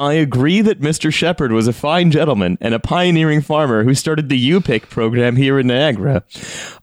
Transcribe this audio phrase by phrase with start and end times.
[0.00, 1.12] I agree that Mr.
[1.12, 5.58] Shepard was a fine gentleman and a pioneering farmer who started the U-Pick program here
[5.58, 6.24] in Niagara.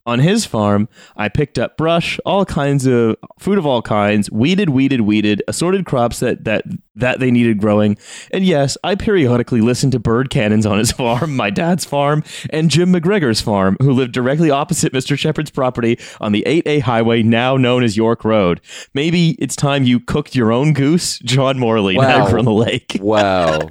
[0.05, 4.69] On his farm, I picked up brush, all kinds of fruit of all kinds, weeded,
[4.69, 6.63] weeded, weeded, assorted crops that that
[6.97, 7.97] that they needed growing.
[8.31, 12.69] And yes, I periodically listened to bird cannons on his farm, my dad's farm, and
[12.69, 15.17] Jim McGregor's farm, who lived directly opposite Mr.
[15.17, 18.61] Shepard's property on the 8A highway now known as York Road.
[18.93, 22.07] Maybe it's time you cooked your own goose, John Morley, Wow.
[22.19, 22.97] Niagara on the Lake.
[23.07, 23.69] Wow.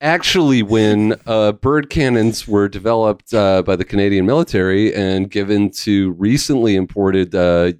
[0.00, 6.12] Actually, when uh, bird cannons were developed uh, by the Canadian military and given to
[6.12, 7.72] recently imported uh,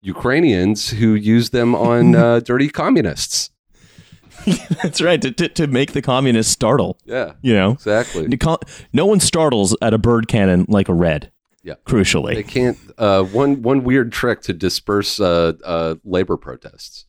[0.00, 3.50] Ukrainians who used them on uh, dirty communists.
[4.82, 7.72] That's right, to, to, to make the communists startle, Yeah, you know?
[7.72, 8.28] exactly.
[8.92, 11.30] No one startles at a bird cannon like a red.
[11.62, 11.74] Yeah.
[11.86, 12.34] Crucially.
[12.34, 12.78] They can't.
[12.96, 17.04] Uh, one one weird trick to disperse uh, uh, labor protests.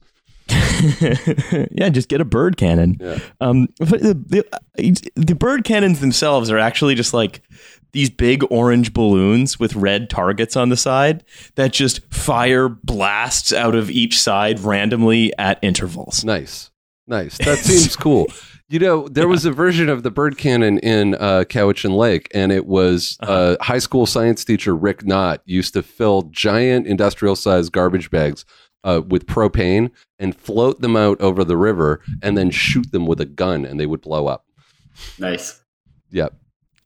[1.72, 2.98] yeah, just get a bird cannon.
[3.00, 3.20] Yeah.
[3.40, 4.14] Um, but the,
[4.78, 7.42] the, the bird cannons themselves are actually just like
[7.92, 11.24] these big orange balloons with red targets on the side
[11.56, 16.24] that just fire blasts out of each side randomly at intervals.
[16.24, 16.69] Nice,
[17.10, 17.38] nice.
[17.40, 18.28] That seems cool.
[18.70, 22.52] You know, there was a version of the bird cannon in uh, Cowichan Lake, and
[22.52, 27.72] it was uh, high school science teacher Rick Knott used to fill giant industrial sized
[27.72, 28.46] garbage bags
[28.84, 33.20] uh, with propane and float them out over the river, and then shoot them with
[33.20, 34.46] a gun, and they would blow up.
[35.18, 35.62] Nice.
[36.12, 36.36] Yep.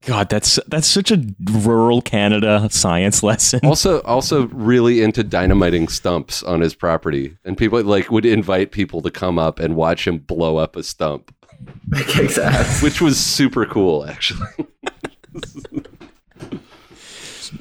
[0.05, 1.23] God, that's that's such a
[1.61, 3.61] rural Canada science lesson.
[3.63, 9.01] Also, also really into dynamiting stumps on his property, and people like would invite people
[9.01, 11.33] to come up and watch him blow up a stump,
[12.07, 12.83] Kicks ass.
[12.83, 14.47] which was super cool, actually.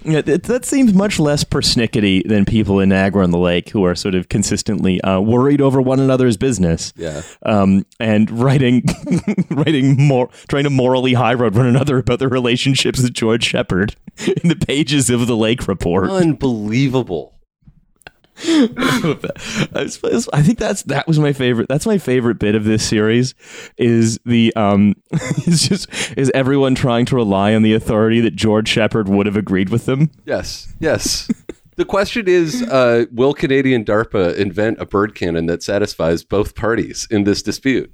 [0.04, 3.84] Yeah, that, that seems much less persnickety than people in Niagara on the Lake who
[3.84, 6.92] are sort of consistently uh, worried over one another's business.
[6.96, 7.22] Yeah.
[7.44, 8.84] Um, and writing,
[9.50, 13.96] writing more, trying to morally high road one another about their relationships with George Shepard
[14.42, 16.10] in the pages of the Lake Report.
[16.10, 17.31] Unbelievable.
[18.44, 21.68] I think that's that was my favorite.
[21.68, 23.34] That's my favorite bit of this series
[23.76, 24.94] is the um
[25.46, 29.36] is just is everyone trying to rely on the authority that George Shepard would have
[29.36, 30.10] agreed with them.
[30.24, 31.30] Yes, yes.
[31.76, 37.06] the question is uh, Will Canadian DARPA invent a bird cannon that satisfies both parties
[37.10, 37.92] in this dispute?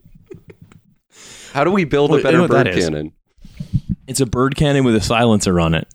[1.52, 3.12] How do we build Well, a you know better bird cannon?
[4.06, 5.88] It's a bird cannon with a silencer on it.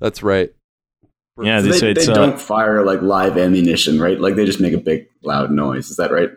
[0.00, 0.50] That's right.
[1.42, 4.18] Yeah, So this, they, it's they uh, don't fire like live ammunition, right?
[4.20, 5.90] Like they just make a big loud noise.
[5.90, 6.30] Is that right?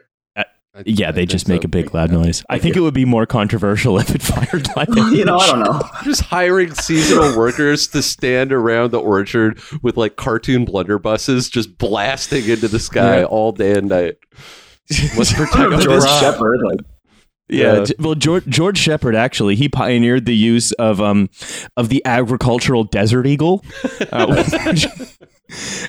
[0.73, 1.53] I- yeah, they think just so.
[1.53, 2.45] make a big loud noise.
[2.49, 2.81] I think you.
[2.81, 5.81] it would be more controversial if it fired like you know, I don't know.
[6.03, 12.47] Just hiring seasonal workers to stand around the orchard with like cartoon blunderbusses just blasting
[12.47, 13.25] into the sky Yeah.
[13.25, 14.15] all day and night.
[15.17, 16.03] Let's I don't protect the George.
[16.21, 16.79] Shepard, like
[17.51, 17.85] Yeah, Yeah.
[17.99, 21.29] Well, George, George Shepard actually he pioneered the use of um
[21.75, 23.63] of the agricultural desert eagle,
[24.11, 24.43] uh,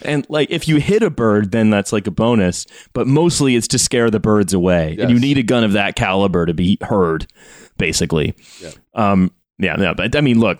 [0.05, 2.67] and like if you hit a bird, then that's like a bonus.
[2.93, 5.95] But mostly it's to scare the birds away, and you need a gun of that
[5.95, 7.27] caliber to be heard,
[7.79, 8.34] basically.
[8.61, 8.73] Yeah.
[8.94, 9.31] Um.
[9.59, 9.77] Yeah.
[9.79, 9.94] Yeah.
[9.94, 10.59] But I mean, look,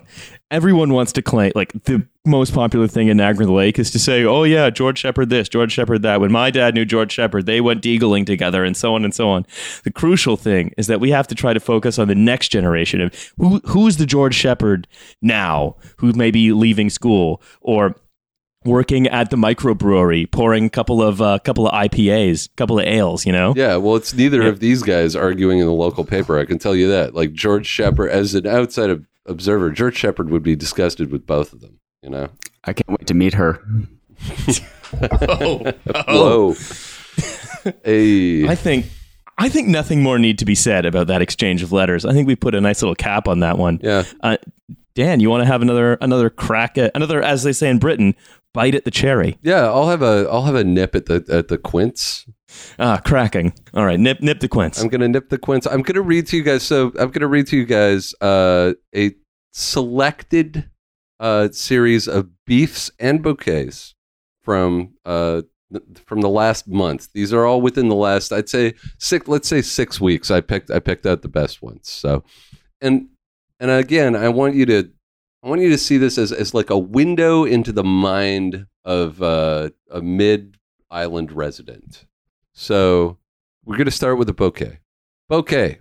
[0.53, 4.23] everyone wants to claim like the most popular thing in Niagara Lake is to say,
[4.23, 7.59] "Oh yeah, George Shepard this, George Shepard that." When my dad knew George Shepard, they
[7.59, 9.45] went deagling together, and so on and so on.
[9.83, 13.01] The crucial thing is that we have to try to focus on the next generation
[13.01, 14.87] of who who's the George Shepard
[15.21, 17.95] now, who may be leaving school or
[18.65, 22.85] working at the microbrewery, pouring a couple of uh, couple of IPAs, a couple of
[22.85, 23.25] ales.
[23.25, 24.49] You know, Yeah, well, it's neither Yeah.
[24.49, 26.39] of these guys arguing in the local paper.
[26.39, 27.13] I can tell you that.
[27.13, 31.53] Like George Shepard, as an outside ob- observer, George Shepard would be disgusted with both
[31.53, 31.79] of them.
[32.01, 32.29] You know?
[32.63, 33.63] I can't wait to meet her.
[35.11, 35.71] oh,
[36.07, 36.53] Whoa.
[37.83, 38.47] hey.
[38.47, 38.85] I think
[39.37, 42.05] I think nothing more need to be said about that exchange of letters.
[42.05, 43.79] I think we put a nice little cap on that one.
[43.81, 44.03] yeah.
[44.21, 44.37] Uh,
[44.95, 48.13] Dan, you want to have another another crack at another, as they say in Britain,
[48.53, 49.39] bite at the cherry?
[49.41, 52.25] Yeah, I'll have a I'll have a nip at the at the quince.
[52.79, 53.53] Ah, cracking.
[53.73, 54.81] All right, nip nip the quince.
[54.81, 55.65] I'm gonna nip the quince.
[55.65, 56.63] I'm gonna read to you guys.
[56.63, 59.11] So I'm gonna read to you guys uh, a
[59.51, 60.69] selected
[61.19, 63.95] uh, series of beefs and bouquets
[64.41, 67.09] from uh, th- from the last month.
[67.13, 69.27] These are all within the last, I'd say six.
[69.27, 70.31] Let's say six weeks.
[70.31, 71.89] I picked I picked out the best ones.
[71.89, 72.23] So,
[72.81, 73.07] and
[73.59, 74.89] and again, I want you to
[75.43, 79.21] I want you to see this as as like a window into the mind of
[79.21, 80.57] uh, a mid
[80.89, 82.05] island resident.
[82.53, 83.17] So
[83.65, 84.79] we're going to start with a bouquet.
[85.29, 85.79] Bouquet.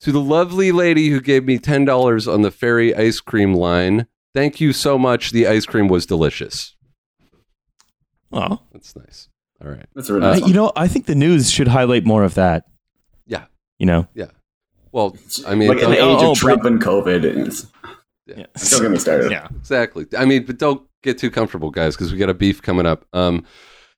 [0.00, 4.60] To the lovely lady who gave me $10 on the ferry ice cream line, thank
[4.60, 5.30] you so much.
[5.30, 6.74] The ice cream was delicious.
[8.32, 9.28] Oh, That's nice.
[9.62, 9.86] All right.
[9.94, 12.34] That's a really Uh, nice you know, I think the news should highlight more of
[12.34, 12.64] that.
[13.26, 13.44] Yeah.
[13.78, 14.26] You know, Yeah.
[14.90, 15.16] Well,
[15.46, 17.66] I mean, like in don't- the age oh, oh, of Trump and COVID, it's,
[18.26, 18.46] Yeah.
[18.70, 19.30] don't get me started.
[19.30, 19.48] Yeah.
[19.56, 20.06] exactly.
[20.18, 23.06] I mean, but don't get too comfortable, guys, because we got a beef coming up.
[23.12, 23.44] Um,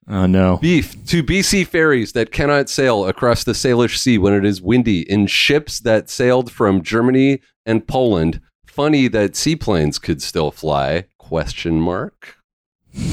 [0.07, 0.57] Oh no.
[0.57, 5.01] beef to BC ferries that cannot sail across the Salish Sea when it is windy
[5.09, 8.39] in ships that sailed from Germany and Poland.
[8.67, 11.05] Funny that seaplanes could still fly?
[11.17, 12.37] Question mark.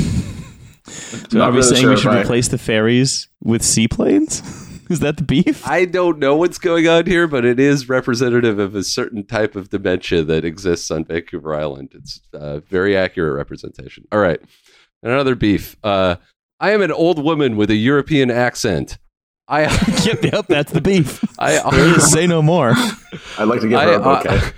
[1.31, 4.43] So are we really saying sure we should I- replace the ferries with seaplanes?
[4.91, 5.67] Is that the beef?
[5.67, 9.56] I don't know what's going on here, but it is representative of a certain type
[9.56, 11.93] of dementia that exists on Vancouver Island.
[11.94, 14.06] It's a very accurate representation.
[14.12, 14.41] All right.
[15.03, 15.77] Another beef.
[15.83, 16.17] Uh,
[16.62, 18.97] I am an old woman with a European accent.
[19.49, 19.62] I
[20.05, 21.25] yep, yep, that's the beef.
[21.37, 22.73] I There is, say no more.
[23.38, 24.53] I'd like to give I, her a bouquet.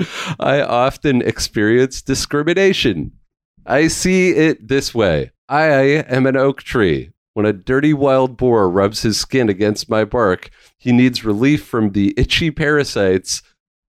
[0.00, 0.04] uh,
[0.40, 3.12] I often experience discrimination.
[3.64, 5.70] I see it this way I
[6.08, 7.12] am an oak tree.
[7.34, 11.92] When a dirty wild boar rubs his skin against my bark, he needs relief from
[11.92, 13.42] the itchy parasites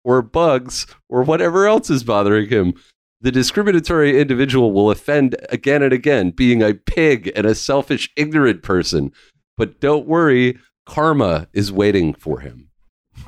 [0.05, 2.75] or bugs or whatever else is bothering him.
[3.23, 8.65] The discriminatory individual will offend again and again, being a pig and a selfish, ignorant
[8.65, 9.13] person.
[9.57, 12.71] But don't worry, karma is waiting for him.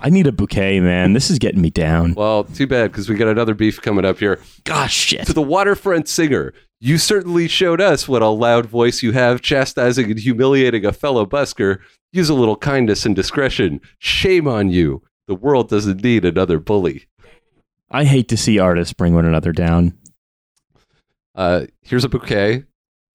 [0.00, 1.12] I need a bouquet, man.
[1.12, 2.14] This is getting me down.
[2.14, 4.40] Well, too bad because we got another beef coming up here.
[4.64, 5.26] Gosh, shit.
[5.28, 10.10] To the waterfront singer, you certainly showed us what a loud voice you have, chastising
[10.10, 11.78] and humiliating a fellow busker.
[12.12, 13.80] Use a little kindness and discretion.
[14.00, 15.02] Shame on you.
[15.28, 17.06] The world doesn't need another bully.
[17.90, 19.96] I hate to see artists bring one another down.
[21.34, 22.64] Uh, here's a bouquet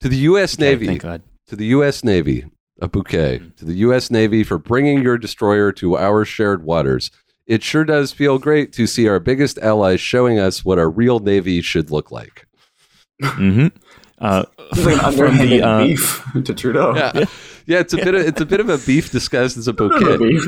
[0.01, 0.55] to the U.S.
[0.55, 0.85] Okay, Navy.
[0.87, 1.21] Thank God.
[1.47, 2.03] To the U.S.
[2.03, 2.45] Navy,
[2.81, 3.41] a bouquet.
[3.57, 4.11] To the U.S.
[4.11, 7.11] Navy for bringing your destroyer to our shared waters.
[7.47, 11.19] It sure does feel great to see our biggest allies showing us what a real
[11.19, 12.45] Navy should look like.
[13.23, 13.67] hmm
[14.19, 16.95] Uh, It's like from the, uh, beef to Trudeau.
[16.95, 17.25] Yeah,
[17.65, 19.97] yeah, it's a bit of it's a bit of a beef disguised as a Trudeau
[19.99, 20.17] bouquet.
[20.17, 20.45] beef.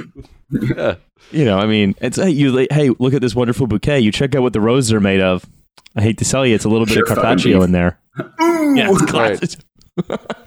[0.76, 0.96] Yeah.
[1.32, 2.52] you know, I mean, it's hey, you.
[2.52, 4.02] like, Hey, look at this wonderful bouquet.
[4.02, 5.46] You check out what the roses are made of.
[5.96, 8.00] I hate to tell you, it's a little bit Sure of fucking Carpaccio in there.
[8.18, 9.38] Yeah, it's Right.
[9.40, 9.60] classic.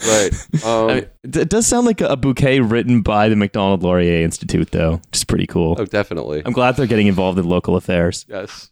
[0.06, 0.64] Right.
[0.64, 4.70] Um, I mean, it it does sound like a bouquet written by the Macdonald-Laurier Institute,
[4.72, 5.76] though, which is pretty cool.
[5.78, 6.42] oh, definitely.
[6.44, 8.26] I'm glad they're getting involved in local affairs.
[8.28, 8.70] Yes.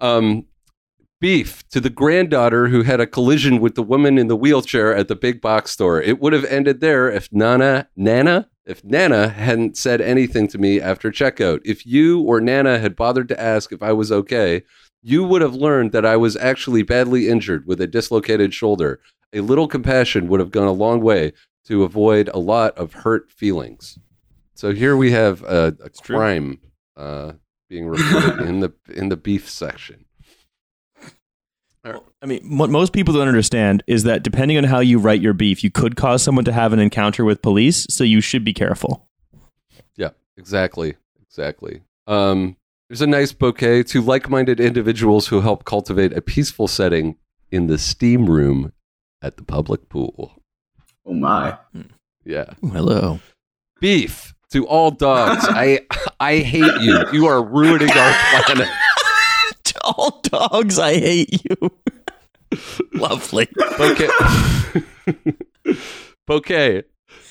[0.00, 0.46] Um,
[1.20, 5.08] beef to the granddaughter who had a collision with the woman in the wheelchair at
[5.08, 6.00] the big box store.
[6.00, 10.80] It would have ended there if Nana, Nana, if Nana hadn't said anything to me
[10.80, 11.60] after checkout.
[11.64, 14.62] If you or Nana had bothered to ask if I was okay,
[15.02, 19.00] you would have learned that I was actually badly injured with a dislocated shoulder.
[19.32, 21.32] A little compassion would have gone a long way
[21.66, 23.98] to avoid a lot of hurt feelings.
[24.54, 26.60] So here we have a, a crime
[26.96, 27.32] uh,
[27.68, 30.04] being reported in the in the beef section.
[31.84, 35.32] I mean, what most people don't understand is that depending on how you write your
[35.32, 38.52] beef, you could cause someone to have an encounter with police, so you should be
[38.52, 39.08] careful.
[39.96, 41.80] Yeah, exactly, exactly.
[42.06, 42.56] Um,
[42.88, 47.16] there's a nice bouquet to like-minded individuals who help cultivate a peaceful setting
[47.50, 48.72] in the steam room
[49.22, 50.32] at the public pool.
[51.06, 51.56] Oh my.
[52.24, 53.20] Yeah, hello.
[53.80, 55.44] beef to all dogs.
[55.48, 55.86] I
[56.18, 57.04] I hate you.
[57.12, 58.68] You are ruining our planet.
[59.96, 61.70] All dogs, I hate you.
[62.94, 63.48] Lovely.
[63.78, 64.08] Bouquet.
[66.26, 66.82] Bouquet.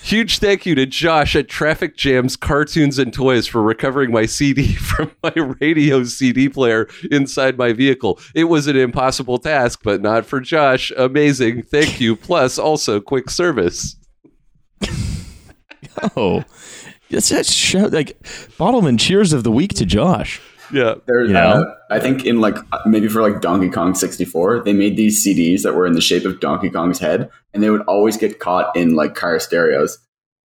[0.02, 4.74] Huge thank you to Josh at Traffic Jams Cartoons and Toys for recovering my CD
[4.76, 8.20] from my radio CD player inside my vehicle.
[8.34, 10.92] It was an impossible task, but not for Josh.
[10.98, 11.64] Amazing.
[11.64, 12.16] Thank you.
[12.16, 13.96] Plus, also quick service.
[16.16, 16.44] Oh,
[17.10, 18.22] it's just show, like
[18.58, 20.42] Bottleman cheers of the week to Josh.
[20.72, 20.96] Yeah.
[21.08, 21.76] There, You uh.
[21.90, 25.74] I think in like maybe for like Donkey Kong 64, they made these CDs that
[25.76, 28.96] were in the shape of Donkey Kong's head, and they would always get caught in
[28.96, 29.98] like car stereos.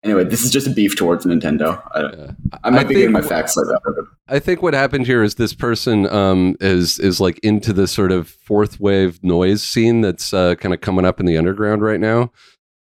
[0.05, 1.81] Anyway, this is just a beef towards Nintendo.
[1.95, 2.31] I, Yeah.
[2.65, 4.07] I might I be getting my think- facts like that.
[4.29, 8.11] I think what happened here is this person um, is is like into the sort
[8.13, 12.01] of fourth wave noise scene that's uh, kind of coming up in the underground right
[12.01, 12.33] now.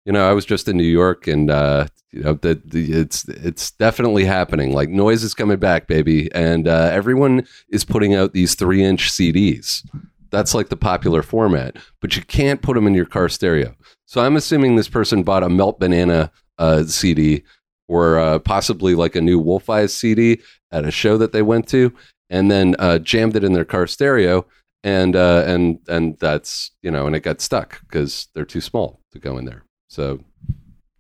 [0.07, 3.73] You know, I was just in New York, and uh, you know, the it's it's
[3.73, 4.73] definitely happening.
[4.73, 9.11] Like noise is coming back, baby, and uh, everyone is putting out these three inch
[9.11, 9.85] CDs.
[10.31, 13.75] That's like the popular format, but you can't put them in your car stereo.
[14.05, 17.43] So I'm assuming this person bought a Melt Banana uh, CD
[17.89, 21.69] or uh, possibly like a new Wolf Eyes CD at a show that they went
[21.69, 21.93] to,
[22.31, 24.47] and then uh, jammed it in their car stereo,
[24.85, 29.01] and uh, and and that's you know, and it got stuck because they're too small
[29.11, 29.66] to go in there.
[29.89, 30.21] So,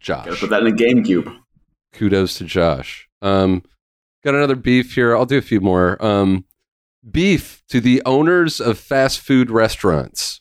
[0.00, 0.26] Josh.
[0.26, 1.36] Gotta put that in a GameCube.
[1.92, 3.08] Kudos to Josh.
[3.22, 3.62] Um,
[4.22, 5.16] got another beef here.
[5.16, 6.02] I'll do a few more.
[6.04, 6.44] Um,
[7.08, 10.40] beef to the owners of fast food restaurants.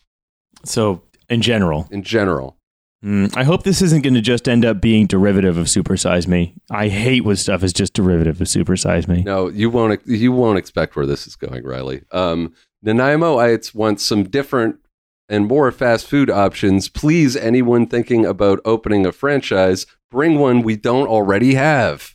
[0.63, 1.87] So, in general.
[1.91, 2.57] In general.
[3.03, 6.55] Mm, I hope this isn't going to just end up being derivative of Supersize Me.
[6.71, 9.21] I hate when stuff is just derivative of Supersize Me.
[9.21, 10.01] No, you won't.
[10.07, 12.01] You won't expect where this is going, Riley.
[12.11, 14.77] Um, Nanaimo, I, it's wants some different
[15.27, 16.87] and more fast food options.
[16.89, 22.13] Please, anyone thinking about opening a franchise, bring one we don't already have.